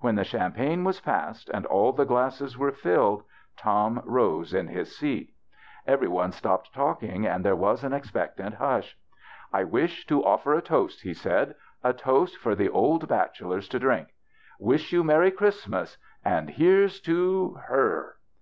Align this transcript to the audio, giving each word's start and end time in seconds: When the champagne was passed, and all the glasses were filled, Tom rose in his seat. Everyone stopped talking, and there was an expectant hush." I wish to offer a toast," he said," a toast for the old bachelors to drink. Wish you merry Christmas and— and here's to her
When 0.00 0.14
the 0.14 0.24
champagne 0.24 0.84
was 0.84 1.00
passed, 1.00 1.50
and 1.50 1.66
all 1.66 1.92
the 1.92 2.06
glasses 2.06 2.56
were 2.56 2.72
filled, 2.72 3.24
Tom 3.58 4.00
rose 4.06 4.54
in 4.54 4.68
his 4.68 4.96
seat. 4.96 5.34
Everyone 5.86 6.32
stopped 6.32 6.72
talking, 6.72 7.26
and 7.26 7.44
there 7.44 7.54
was 7.54 7.84
an 7.84 7.92
expectant 7.92 8.54
hush." 8.54 8.96
I 9.52 9.64
wish 9.64 10.06
to 10.06 10.24
offer 10.24 10.54
a 10.54 10.62
toast," 10.62 11.02
he 11.02 11.12
said," 11.12 11.56
a 11.84 11.92
toast 11.92 12.38
for 12.38 12.54
the 12.54 12.70
old 12.70 13.06
bachelors 13.06 13.68
to 13.68 13.78
drink. 13.78 14.08
Wish 14.58 14.94
you 14.94 15.04
merry 15.04 15.30
Christmas 15.30 15.98
and— 16.24 16.48
and 16.48 16.50
here's 16.56 16.98
to 17.02 17.58
her 17.68 18.16